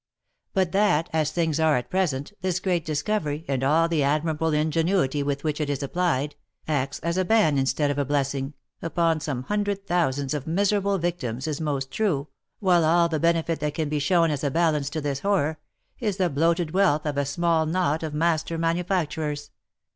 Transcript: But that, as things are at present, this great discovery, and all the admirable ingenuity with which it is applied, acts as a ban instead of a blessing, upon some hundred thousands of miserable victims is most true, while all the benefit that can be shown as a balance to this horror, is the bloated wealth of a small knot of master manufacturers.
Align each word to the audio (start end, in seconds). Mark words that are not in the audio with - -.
But 0.55 0.71
that, 0.71 1.11
as 1.13 1.29
things 1.31 1.59
are 1.59 1.77
at 1.77 1.91
present, 1.91 2.33
this 2.41 2.59
great 2.59 2.83
discovery, 2.83 3.45
and 3.47 3.63
all 3.63 3.87
the 3.87 4.01
admirable 4.01 4.51
ingenuity 4.51 5.21
with 5.21 5.43
which 5.43 5.61
it 5.61 5.69
is 5.69 5.83
applied, 5.83 6.35
acts 6.67 6.97
as 7.01 7.19
a 7.19 7.23
ban 7.23 7.59
instead 7.59 7.91
of 7.91 7.99
a 7.99 8.03
blessing, 8.05 8.55
upon 8.81 9.19
some 9.19 9.43
hundred 9.43 9.85
thousands 9.85 10.33
of 10.33 10.47
miserable 10.47 10.97
victims 10.97 11.45
is 11.47 11.61
most 11.61 11.91
true, 11.91 12.29
while 12.59 12.83
all 12.83 13.09
the 13.09 13.19
benefit 13.19 13.59
that 13.59 13.75
can 13.75 13.89
be 13.89 13.99
shown 13.99 14.31
as 14.31 14.43
a 14.43 14.49
balance 14.49 14.89
to 14.89 15.01
this 15.01 15.19
horror, 15.19 15.59
is 15.99 16.17
the 16.17 16.31
bloated 16.31 16.71
wealth 16.71 17.05
of 17.05 17.15
a 17.15 17.23
small 17.23 17.67
knot 17.67 18.01
of 18.01 18.11
master 18.11 18.57
manufacturers. 18.57 19.51